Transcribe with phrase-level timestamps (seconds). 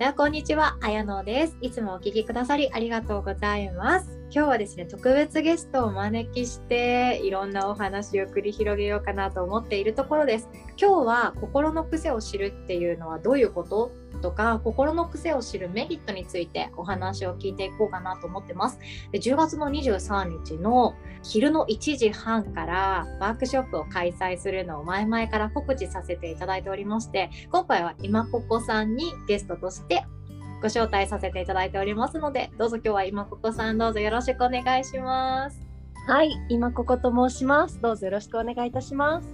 [0.00, 1.58] ではこんにちは、あやのです。
[1.60, 4.18] いつもお聞きくださりありがとうございます。
[4.30, 10.48] 今日はですね、特別ゲストをお招きしていろんなお話を繰り広げようかなと思っているところです。
[10.80, 13.92] 今日は心の癖を知るっていうのはどういうこと？
[14.18, 18.78] とか心の癖を知るメリットについてお話を聞いていこうかなと思ってます。
[19.12, 30.04] で10月の23日の昼の1時半からワークショップを開催するのを前々から告知させていただいておりまして今回は今ここさんにゲストとして
[30.62, 35.60] ご招待させていただいておりますのでどうぞ今日は今ここさんどうぞよろしくお願いします。
[36.06, 37.80] はい、今ここと申します。
[37.80, 39.28] どうぞよろしくお願いいたします。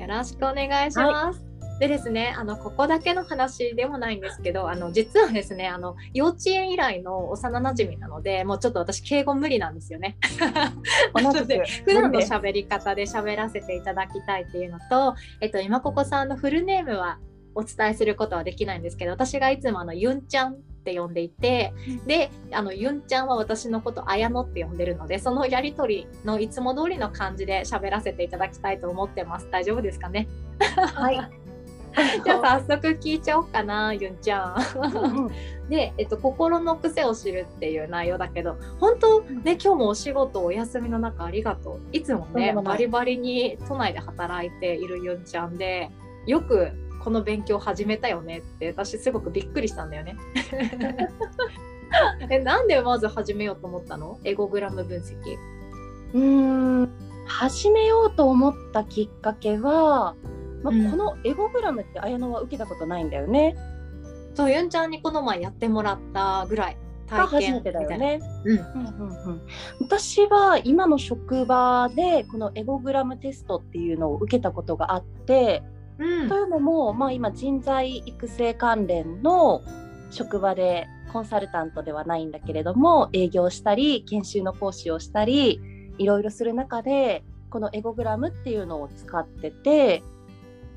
[0.00, 1.40] よろしくお願いします。
[1.40, 1.49] はい
[1.80, 10.18] でですねあのここだけの話でもないんですけどあの実はですねあの幼稚園以来の幼なじみなのでもうちょっと私敬語無理なんですよね。
[11.14, 11.64] なので？
[11.86, 17.18] 普段の喋り方で喋らせていただきたいっていうのと、えっと、今ここさんのフルネームは
[17.54, 21.74] お伝えすることはできないんですけど私がいつもあのユンちゃんって呼んでいて、
[22.06, 29.48] であのユンちゃんは私のこと綾乃って呼んでるのでそのやり取りのいつも通りの感じで喋らせていただきたいと思ってます。
[29.50, 30.26] 大丈夫ですかね？
[30.94, 31.39] はい
[32.24, 34.56] じゃあ早速聞いちゃおうかなゆんちゃん。
[35.68, 45.90] で、えっと、心の癖を知るっていう内容だけど本当ね今日もお仕事お休みの中ありがとういつもねバリバリに都内で働いているゆんちゃんで
[46.26, 46.70] よく
[47.02, 50.16] この勉強始めたよねって私すごくびっくりしたんだよね。
[52.30, 54.18] えなんでまず始めようと思ったの？
[54.24, 55.14] エゴグラム分析。
[56.14, 56.90] うーん
[57.26, 60.14] 始めようと思ったきっかけは
[60.62, 63.56] まあ、このエゴグラムって綾乃は受けたことないんだよね。
[64.34, 66.76] そうユンちゃんにこの前やってもらったぐらい
[67.10, 68.20] が初めてだよね。
[69.80, 75.62] 私は今の職場でこのエゴグラムテストっていうのを受けたことがあって、
[75.98, 79.62] うん、というのも、まあ、今人材育成関連の
[80.10, 85.60] 職場でコンサルタントではないんだけれども営業したり研修の講師をしたり
[85.98, 90.02] いろいろする中でこのエゴグラムっていうのを使ってて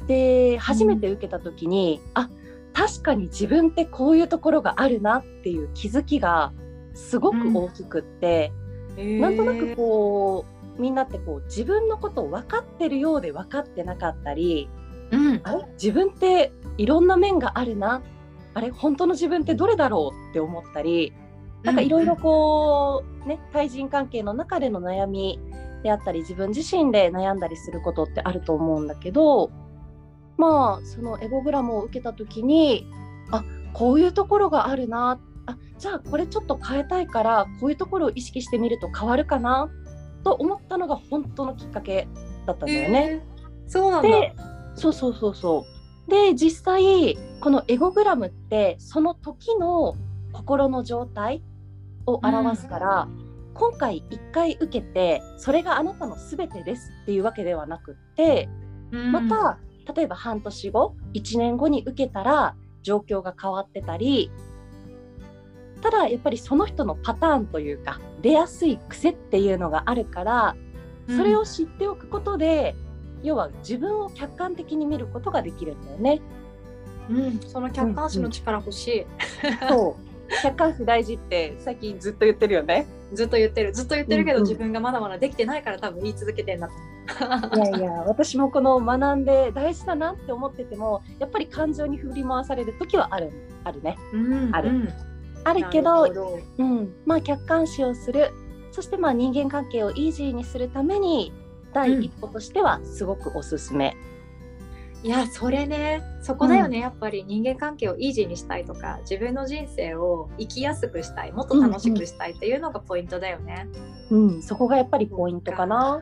[0.08, 2.30] で初めて受けた時に、うん、あ
[2.74, 6.52] 確かに自分ってこういうところがあるなっていう気づきが
[6.94, 8.52] すごく大きくって、
[8.98, 10.46] うん、なんとなくこ
[10.78, 14.70] うみんなってこう自分のことを分かってるようで分かってなかったり、
[15.12, 15.66] うん、あれ？
[15.74, 18.02] 自分っていろんな面があるな？
[18.56, 18.72] あれ？
[18.72, 21.14] 本当の自分ってどれだろうって思ったり
[21.62, 25.40] なんかいろいろこうね対人関係の中での悩み
[25.84, 29.52] であったり自分自身で悩んだりすることってあると思うんだけど
[30.38, 32.88] まあそのエゴグラムを受けた時に
[33.32, 39.70] あこういうところがあるなあじゃあこれちょっと変えたいからこういうところを意識してみると変わるかな
[40.24, 42.08] と思ったのが本当のきっかけ
[42.46, 43.22] だったんだよね。
[43.66, 44.10] えー、そうなんだ。
[44.76, 45.66] そうそうそうそ
[46.08, 46.10] う。
[46.10, 49.96] で実際このエゴグラムってその時の
[50.32, 51.44] 心の状態
[52.06, 58.50] を表すから、うん、今回1回受けてそれがあなたの全てですっていうわけではなくって、
[58.92, 59.60] うん、また
[59.96, 64.32] 例えば半年後1年後に受けたら状況が変わってたり
[65.82, 70.56] ただやっぱりその人のパターンというか出やすい癖っていうのがあるから
[71.08, 72.76] それを知っておくことで、
[73.20, 76.22] うん、要は自分を客観的に見ることができるんだよね。
[77.10, 79.02] うん、その客観視の力欲しい。
[79.02, 82.86] うんうん、そう客観視大事って最近ずっと言ってるよね。
[83.14, 86.93] ずっと言ってるずっと言ってるけど、自分がまだまだできてないから多分言い続けてんだと思う。
[87.56, 93.32] いやいや私もこの学んで大事だなって思っててもやっぱり感情に振り回される時はある
[93.64, 94.90] あるね、うん、ある、うん、
[95.44, 95.70] ある。
[95.70, 96.08] けど
[96.58, 98.32] うん、まあ客観視をする。
[98.72, 101.32] そしてまあ人間関係をイージーにするために
[101.74, 103.96] 第一歩としてはすごくおすすめ。
[105.04, 106.02] いやそれね。
[106.22, 107.26] そこだよね、うん、やっぱり。
[107.26, 113.68] 人間関係をイージーにしたいとか自分の人生を生きやすくしたいもっと楽しくしたいっていうのがポイントだよね。
[114.10, 116.02] うん、うん、そこがやっぱりポイントかな。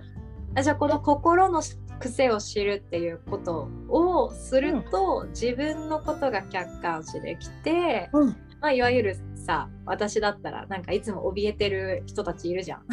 [0.60, 1.62] じゃあこの心の
[2.00, 12.84] 癖を知るっていうことをすると、うん、自分のことが客観視できて、うん、まあ、いわゆるさ私だったらなんかいつも怯えてる人たちいるじゃん。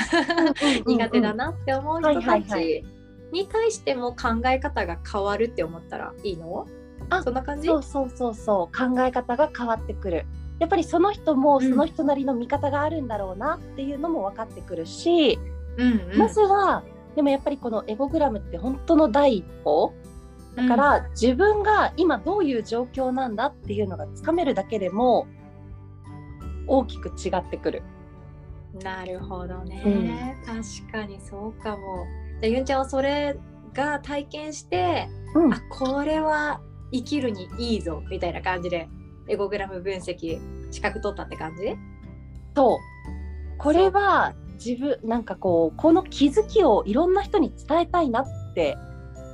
[0.86, 2.84] 苦手だなって思う人たち
[3.32, 6.66] に対しても考え方が変わるって思ったらいいの？
[7.10, 7.68] あそんな感じ？
[7.68, 8.76] そうそうそうそう。
[8.76, 10.26] 考え方が変わってくる。
[10.58, 15.38] やっぱりその人もその人なりの見方があるんだろうなっていうのも分かってくるし、
[15.76, 16.82] うんうん、まずは
[17.18, 19.92] でもやっぱりこのエゴグラムって本当の第一歩？
[20.54, 25.26] だから、うん、自分が今どういう状況なんだっていうのがつかめるだけでも
[26.68, 27.82] 大きく違ってくる。
[28.84, 32.06] なるほどね、うん、確かにそうかも。
[32.40, 33.36] じゃユンちゃんはそれ
[33.74, 36.60] が体験して、うん、あこれは
[36.92, 38.88] 生きるにいいぞみたいな感じで
[39.26, 40.38] エゴグラム分析
[40.70, 41.74] 資格取ったって感じ？
[42.54, 42.78] そう。
[43.58, 48.76] これは自分なんかこうこの気づきをいろんな人に伝えたいなって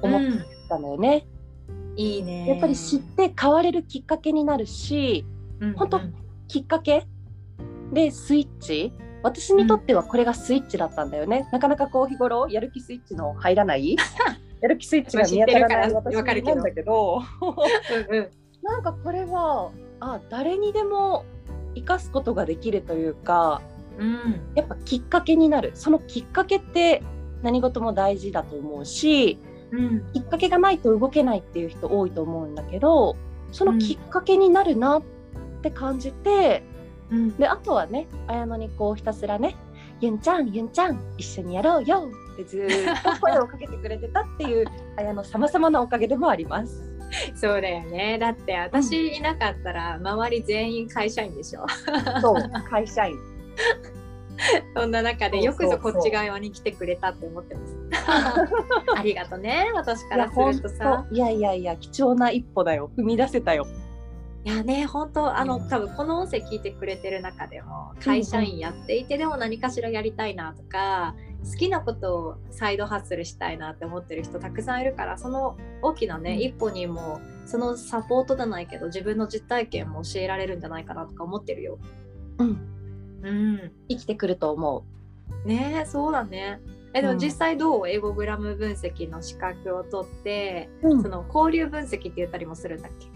[0.03, 0.21] 思っ
[0.69, 1.27] たのよね。
[1.69, 2.49] うん、いいね。
[2.49, 5.25] やっぱり知って変われるきっかけになるし、
[5.61, 6.01] うんうん、本当
[6.49, 7.07] きっかけ
[7.93, 8.93] でスイッチ？
[9.23, 13.97] 私にとってはこれがスイッチだったんだよね、うん、なかなかこう日頃やる気スイッチの入らない？
[14.61, 17.23] やる気スイッチが見当たらない私なんだけど。
[18.11, 18.29] うん、
[18.63, 21.25] なんかこれはあ誰にでも
[21.75, 23.63] 生かすことができるというか、
[23.99, 25.73] うん、やっぱきっかけになる。
[25.75, 27.03] そのきっかけって
[27.43, 29.39] 何事も大事だと思うし、
[29.71, 33.17] うん、きっかけがないと動けないっていう人多いと思うんだけど
[33.53, 35.03] そのきっかけになるなっ
[35.63, 36.63] て感じて、
[37.11, 39.57] うん、であとはね綾乃にこうひたすらね
[40.01, 44.67] 「ゆんちゃんゆんちゃん一緒にやろうよ」ってずっと声をかけてくれてたっていう
[44.97, 46.91] 綾乃様々なおかげでもあります。
[47.37, 48.19] そうだよね。
[48.19, 51.65] だって私いなかったら周り全員会社員でしょ。
[52.21, 53.15] そう会社員
[54.77, 57.77] そんな中でよくぞこっち側に来てくれたって思ってます。
[58.97, 61.07] ありがとね私からするとさ。
[61.11, 62.91] いやいやいや貴重な一歩だよ。
[62.97, 63.67] 踏み出せたよ。
[64.45, 71.15] いやね本当あの多分この音声聞いてくれてる中でも会社員やっていて、でも何かしらやりたいなとか
[71.51, 81.79] 好きなことをサイドハッスルしたいなって思ってる人たくさんいるからその大きなね、うん、一歩にもそのサポートじゃないけど自分の実体験も教えられるんじゃないかなとか思ってるよ。
[82.39, 82.74] うん、
[83.25, 84.85] うん、生きてくると思
[85.45, 85.49] う。
[85.49, 86.61] ねそうだね。
[86.93, 93.07] えでも実際どう、うん、エゴグラム分析の資格を取って、うん、その交流分析って言ったりもするんだっけ？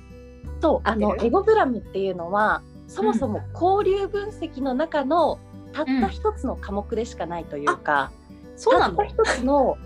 [0.61, 5.39] そうあのエゴグラムっていうのはそもそも交流分析の中の
[5.73, 8.11] たった一つの科目でしかないというか、
[8.57, 9.05] そうなの？
[9.05, 9.77] 一つの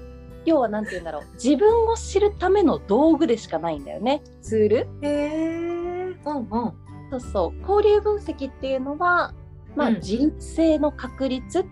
[0.46, 4.76] 要は何て言うんだろう自分を知るための道具でしかないんだよねツール？
[4.76, 6.16] へえ。
[6.24, 6.72] うんうん。
[7.10, 9.34] そうそう交流分析っていうのは、
[9.76, 11.64] まあ、うん、自律性の確率っ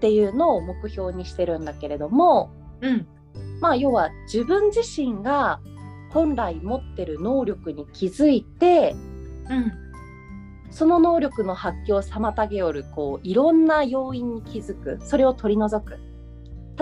[0.00, 2.50] ていうのを目標にしてるんだけれども、
[2.80, 3.06] うん、
[3.60, 5.60] まあ要は自分自身が
[6.10, 8.94] 本来持ってる能力に気づいて、
[9.48, 9.72] うん、
[10.70, 14.98] その能力の発揮を妨げよるこういろんな要因に気づく。
[15.02, 15.98] それを取り除く。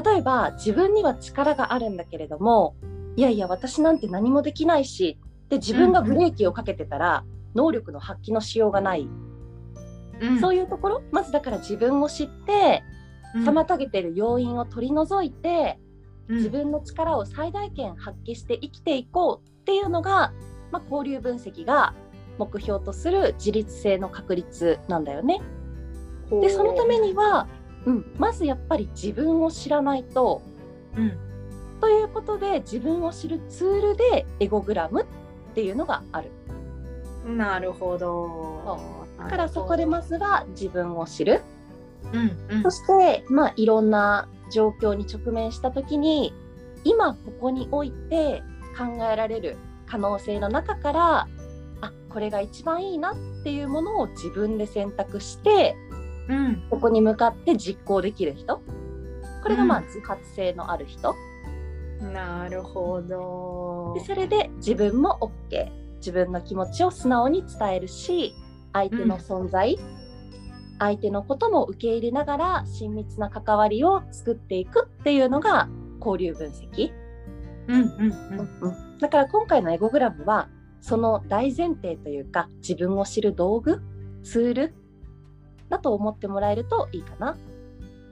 [0.03, 2.77] 例えば自分には力があるんだけれども
[3.17, 5.19] いやいや私なんて何もできないし
[5.49, 7.25] で自分がブレーキをかけてたら、
[7.57, 9.30] 能力の発揮のしようがない、うん、
[10.41, 11.03] そういうところ？
[11.11, 12.83] まずだから自分を知って
[13.37, 15.79] 妨げてる要因を取り除いて、
[16.29, 20.33] うん、自分の力を最大限発揮して生きていこうっていうのが、
[20.71, 21.95] まあ、交流分析が
[22.39, 25.41] 目標とする自律性の確率なんだよね。
[26.31, 27.49] でそのためには
[27.87, 30.43] うん、まずやっぱり自分を知らないと。
[30.97, 31.17] うん、
[31.81, 35.07] ということで自分を知るツールでエゴグラムっ
[35.55, 36.31] ていうのがある。
[37.37, 38.79] なるほど。
[39.19, 41.43] だからそこでまずは自分を知る。
[42.13, 46.33] うんうん、そしてまあいろんな状況に直面した時に
[46.83, 48.43] 今ここにおいて
[48.77, 49.57] 考えられる
[49.87, 51.29] 可能性の中から
[51.83, 55.77] あこれが一番いいなっていうものを自分で選択して
[56.31, 58.63] うん、ここに向かって実行できる人。
[59.43, 61.17] これがまあ自発性のある人、
[62.01, 63.95] うん、なるほど。
[63.99, 65.19] でそれで自分も
[65.51, 68.35] OK 自分の気持ちを素直に伝えるし
[68.73, 75.69] 相手の存在、うん、相手のことも受け入れながら親密な関わりを作っていくっていうのが
[76.05, 76.93] 交流分析、
[77.69, 80.49] うんうんうんうん、だから今回のエゴグラムは
[80.81, 83.83] その大前提というか自分を知る道具
[84.23, 84.75] ツール
[85.69, 87.37] だと思ってもらえるといいかな。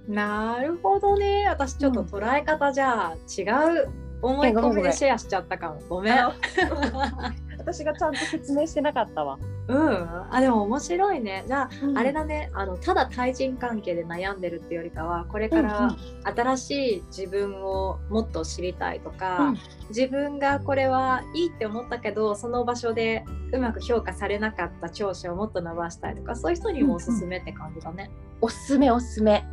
[0.08, 1.46] なるほどね。
[1.48, 3.88] 私ちょっと捉え方じゃ違う
[4.22, 5.80] 思い込みでシェアしちゃったかも。
[5.88, 6.14] ごめん。
[7.58, 9.38] 私がちゃんと説明してなかったわ。
[9.68, 11.44] うん、あでも面白いね。
[11.46, 19.58] じゃあ、うん、あれだねあのただ対人関係で悩んでるっていうよりかはこれから新しい自分をもっと知りたいとか、うん、
[19.90, 28.10] 自分がこれはいいって思ったけどその場所でうまく評価されなかった長所をもっと伸ばしたいとかそういう人にもおすすめって感じだね。
[28.40, 29.44] うん、おすすめおすすめ。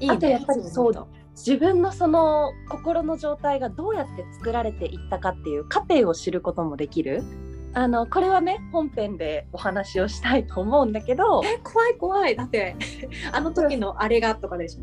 [0.00, 0.92] いいね、あとやっぱりそう
[1.36, 7.22] 自分のその心の状態がどうやって作られていったかっていう過程を知ることもできる。
[7.74, 11.42] あのこれはね本編でお話をしたいと思うんだけど。
[11.44, 12.36] え怖い怖い。
[12.36, 12.76] だって
[13.32, 14.78] あの時のあれがとかでし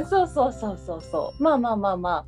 [0.00, 0.04] ょ？
[0.04, 1.00] そうそうそうそう。
[1.00, 2.24] そうまあまあまあまあ。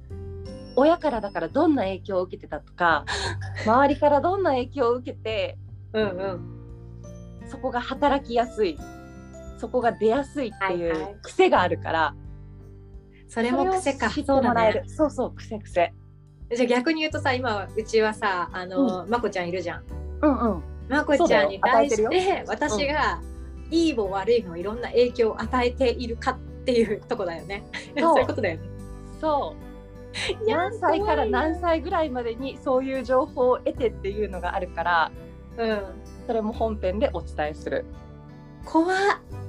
[0.76, 3.04] 親からだからどんな影響を受けてたとか
[3.66, 5.58] 周りからどんな影響を受けて
[5.92, 7.48] うんうん。
[7.48, 8.78] そこが働きやすい。
[9.58, 14.22] そこが出やすいっていう癖があるから、はいはい、それも癖かそ
[14.86, 15.92] そうそう癖癖
[16.54, 19.82] じゃあ逆に言うとさ今うちはさあの、うん、まこちゃんいるじゃん。
[20.22, 23.20] うんうん、まこちゃんに対して私が
[23.70, 27.62] いいも悪いもいろんな影響を与えているかっていうとこだよね。
[27.98, 28.18] そう。
[28.20, 28.62] いうことだよね。
[29.20, 29.70] そう。
[30.48, 35.12] 何歳から何歳ぐらいまでにそういう情報を得てっていうのがあるから、
[35.56, 35.82] うん、
[36.26, 37.84] それも本編でお伝えする。
[38.64, 38.94] 怖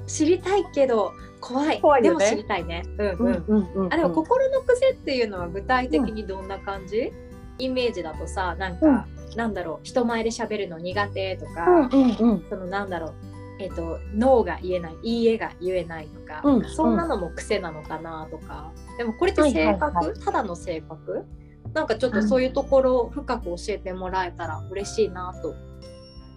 [0.06, 1.82] 知りたいけど怖い。
[1.82, 2.84] 怖い、ね、でも知りたいね。
[2.98, 3.68] うんうん。
[3.76, 7.14] うんあでも心の癖っていうのは具体的にどんな感じ、うん、
[7.58, 13.14] イメージだとさなんか、うん、なんだろう人前で喋るの苦手とか、うんうんうん、そのなんだろう
[13.60, 21.26] えーと、ノーが言えないいいえが言えないとか、うん、そんなのも癖なのかなとか、でもこれって性格、はいはいはい、ただの性格？
[21.72, 25.54] なんかちょっとそういうところを深く教えてもらえたら嬉しいなと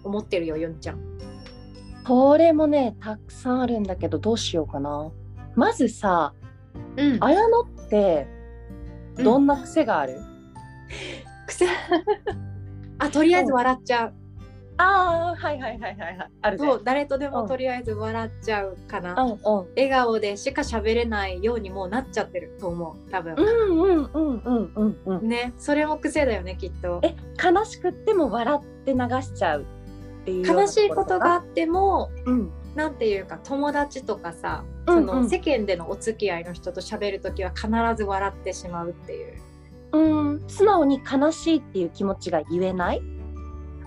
[0.03, 0.99] 思ってるよゆんちゃん。
[2.07, 5.11] これもねたくさんあるんだけどどうしようかな。
[5.55, 6.33] まずさ、
[6.97, 8.27] うん、綾乃って
[9.17, 10.23] どんな癖がある、うん、
[11.47, 11.65] 癖？
[12.99, 14.13] あとりあえず笑っちゃう。
[14.77, 19.37] ああはいはいはいはいある、ね、そう誰とでもとりあえず笑っちゃうかな、うんうん、
[19.73, 23.35] 笑顔でしか喋れないようにもうなっちゃってると思う多分。
[23.35, 25.29] うんうんうんうんうんうん。
[25.29, 26.99] ねそれも癖だよねきっと。
[27.03, 29.65] え悲しくっても笑って流しちゃう？
[30.25, 39.41] っていう悲しいことがあっても、うん、なんていうか友達とかさ、その世間でのお付き合いの人と喋る時は必ず笑ってしまうっていう。
[39.93, 40.43] うん。
[40.47, 43.01] 素直に悲しいっていう気持ちが言えない？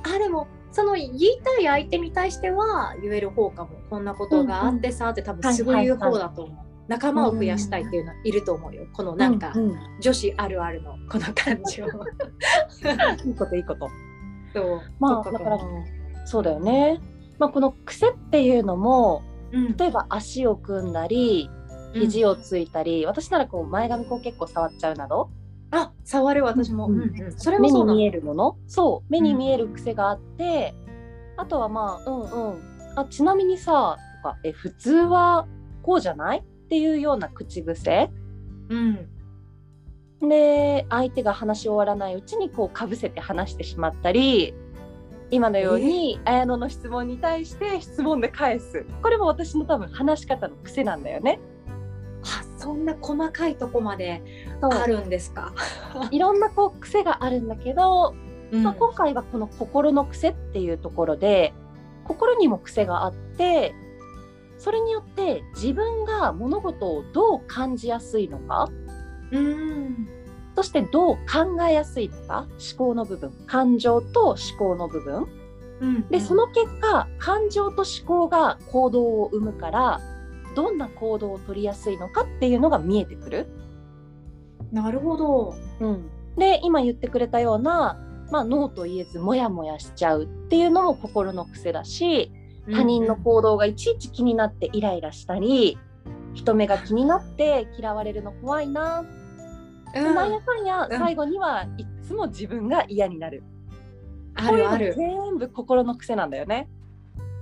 [0.04, 3.70] あでもその言いたい相手に対しては言える方かも。
[3.90, 6.68] こんなことがあってさって多分すごい言う方だと思う。
[6.86, 8.86] 仲間を増やしたいっていうのはいると思うよ。
[8.94, 9.52] このなんか、
[10.00, 11.86] 女子あるあるのこの感じを。
[13.26, 13.90] いいこといいこと。
[14.54, 14.80] そう。
[14.98, 15.58] まあだから
[16.28, 17.00] そうだよね。
[17.38, 19.22] まあこの癖っていうのも、
[19.78, 21.50] 例えば足を組んだり、
[21.94, 25.30] 肘をついたり、私ならこう前髪こう結構触っちゃうなど、
[25.70, 28.56] あ触る私も、うんうん、それも目に見えるもの？
[28.66, 30.74] そう目に見える癖があって、
[31.36, 32.58] うん、あとはまあうんうん。
[32.96, 35.46] あちなみにさとかえ普通は
[35.82, 36.38] こうじゃない？
[36.38, 38.10] っていうような口癖、
[38.68, 44.52] うん、で相手が話し終わらないうちにこうかぶせて話してしまったり
[45.30, 48.86] 今のように綾乃の質問に対して質問で返す。
[49.02, 51.38] これも私の多分話し方の癖なんだよね。
[52.22, 54.22] あそんな細かいとこまで
[54.60, 55.52] あるんですか？
[56.10, 58.14] いろんなこう癖があるんだけど、
[58.50, 61.52] うん、まあ、今回はこの心の癖っていうところで
[62.04, 63.74] 心にも癖があって
[64.56, 68.68] それによって自分が物事をどう感じやすいのか、
[69.30, 70.08] うん、
[70.58, 73.30] そしてどう考えやすいのか思考の部分。
[73.46, 75.28] 感情と思考の部分、
[75.80, 80.00] うん、でその結果感情と思考が行動を生むから
[80.56, 83.46] どんな行動を取りやすいのかっていうのが見えてくる。
[84.72, 87.96] なるほど、うん、で今言ってくれたような、
[88.32, 92.32] まあ、ノーと言えずモヤモヤしちゃうっていうのも心の癖だし
[92.72, 95.78] 他人の行動がいちいち気になってイライラしたり、
[96.30, 99.04] うん、人目が気になって嫌われるの怖いな、
[99.94, 103.42] うん、なんやかんや最後にはいつも自分が嫌になる。
[104.34, 104.94] あるある。
[104.94, 106.68] 全部心の癖なんだよね。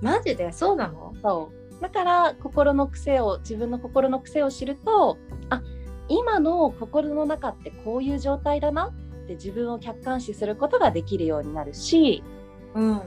[0.01, 0.51] マジで？
[0.51, 1.13] そうなの？
[1.21, 1.81] そう。
[1.81, 5.17] だから心の癖を自分の心の癖を知ると
[5.51, 5.61] あ
[6.07, 12.23] 今の心の中ってこういう状態だなって自分を客観視することができるようになるし、
[12.73, 13.01] うん、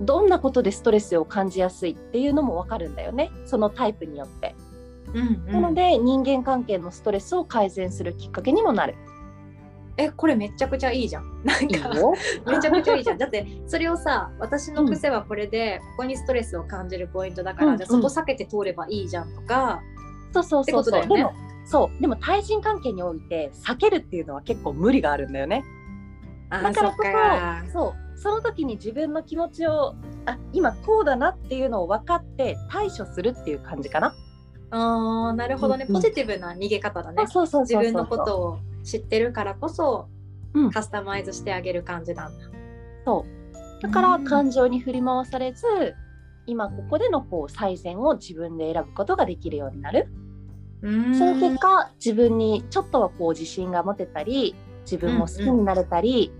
[0.00, 3.32] どんなことでストレスを感じやすいっていうのも分かるんだよね。
[3.46, 4.54] そのタイプによって。
[5.16, 8.94] うんうん、なので人間関係のストレスを改善するきっかけにもなる。
[9.98, 11.42] えこれめちゃくちゃいいじゃん。
[11.42, 11.88] なんか
[12.46, 13.18] めちゃくちゃいいじゃん。
[13.18, 19.80] だってそれをさ私の癖はこれで、ここにストレスを感じるポイントだから、うん、じゃあそこ避けて通ればいいじゃんとか、
[20.32, 21.32] そうそうそうそう、ね、でも
[21.64, 25.64] そうでも対人関係において避けるっていうのは結構無理があるんだよね。
[26.50, 26.96] だからこ
[27.66, 29.94] そそうその時に自分の気持ちを
[30.26, 34.14] あ今こうだなっていうのを分かって対処するっていう感じかな。
[34.70, 37.26] あなるほどね、うんうん、ポジティブな逃げ方だね。
[37.26, 40.08] そうそう自分のことを知ってるからこそ、
[40.54, 42.44] うん、カスタマイズしてあげる感じなんだ。
[43.04, 43.24] そ
[43.80, 43.82] う。
[43.82, 45.66] だから感情に振り回されず、
[46.46, 50.08] 今ここでのこう最善を自分で選ぶことができるようになる。
[50.82, 56.32] その結果自分にちょっとはこう自信が持てたり自分も好きになれたり、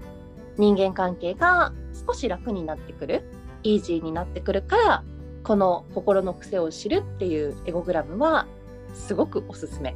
[0.57, 1.73] うんうん、人間関係が
[2.07, 3.25] 少し楽になってくる。
[3.63, 5.05] イージーになってくるから
[5.47, 8.49] この心の癖を知るっていうエゴグラムは
[8.95, 9.95] すごくおすすめ。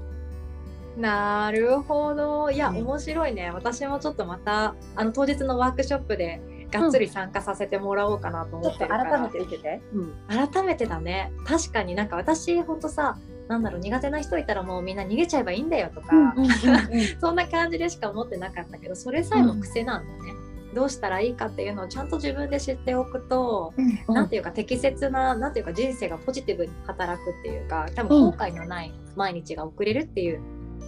[0.96, 2.52] なるほど。
[2.52, 3.50] いや、うん、面白いね。
[3.50, 6.40] 私もちょっとまたあの当日のワークショップで
[6.70, 11.32] がっつり参加させてもらおうかなと思ってるから、うん、改めて受けて、うん、改めてだね。
[11.44, 16.32] 確かになんか私ほんとさなんだろう苦手な人いたらもうみんな逃げちゃえばいいんだよとか、
[17.20, 20.34] そんな感じでしか思ってなかったけどそれさえも癖なんだね、
[20.74, 23.74] どうしたらいいかっていうのをちゃんと自分で知っておくと
[24.08, 30.40] 何、うん、ていうか適切な何ていうか人生がポジティブに働くっていうか多分後悔のない毎日が送れるっていう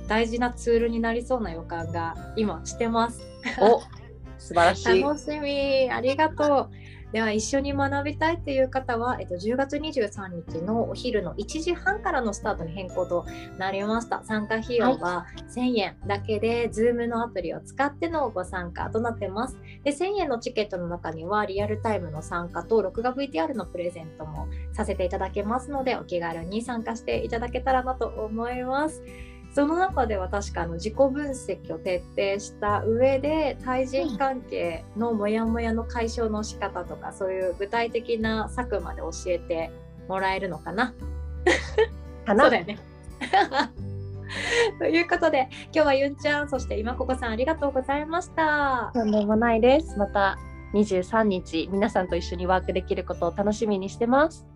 [0.09, 3.23] 大事なツールになりそうな予感が今してます。
[3.61, 3.81] お
[4.39, 5.03] 素晴らしい。
[5.03, 6.82] 楽しみありがとう。
[7.13, 13.27] では一緒に学びたいっていう方は、えっと、10月23日のお昼の1時半からのスタートに変更と
[13.59, 14.23] なりました。
[14.25, 19.59] 参加費用は1000円だけで、Zoom のアプリを使ってのご参加となってます。
[19.85, 29.03] で1000円のチケットの中にはリアルタイムの参加と録画 VTR のプレゼントもさせていただけますので、お気軽に参加していただけたらなと思います。
[29.55, 39.71] その中では確かの自己分析を徹底した上で対人関係のモヤモヤの解消の仕方とかそういう具体的な策まで教えて
[40.09, 40.95] もらえるのかな？
[42.25, 42.45] かな？
[42.45, 42.79] そうだよね。
[44.79, 48.91] ということで今日はゆんちゃんそして今ここさんありがとうございました。
[48.95, 49.99] とんでもないです。
[49.99, 50.39] また
[50.73, 54.47] 23日皆さんと一緒にワークできることを楽しみにしてます。